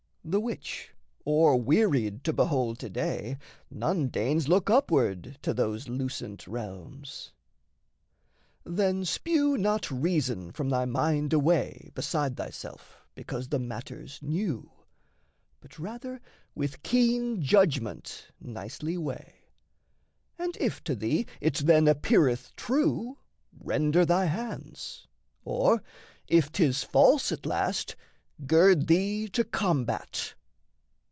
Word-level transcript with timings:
The 0.23 0.39
which 0.39 0.93
o'erwearied 1.25 2.21
to 2.25 2.31
behold, 2.31 2.77
to 2.79 2.91
day 2.91 3.37
None 3.71 4.07
deigns 4.09 4.47
look 4.47 4.69
upward 4.69 5.39
to 5.41 5.51
those 5.53 5.89
lucent 5.89 6.45
realms. 6.45 7.33
Then, 8.63 9.03
spew 9.03 9.57
not 9.57 9.89
reason 9.89 10.51
from 10.51 10.69
thy 10.69 10.85
mind 10.85 11.33
away, 11.33 11.89
Beside 11.95 12.37
thyself 12.37 13.03
because 13.15 13.49
the 13.49 13.57
matter's 13.57 14.19
new, 14.21 14.71
But 15.59 15.79
rather 15.79 16.21
with 16.53 16.83
keen 16.83 17.41
judgment 17.41 18.27
nicely 18.39 18.99
weigh; 18.99 19.49
And 20.37 20.55
if 20.59 20.83
to 20.83 20.95
thee 20.95 21.25
it 21.41 21.55
then 21.55 21.87
appeareth 21.87 22.55
true, 22.55 23.17
Render 23.59 24.05
thy 24.05 24.25
hands, 24.25 25.07
or, 25.43 25.81
if 26.27 26.51
'tis 26.51 26.83
false 26.83 27.31
at 27.31 27.47
last, 27.47 27.95
Gird 28.47 28.87
thee 28.87 29.27
to 29.29 29.43
combat. 29.43 30.33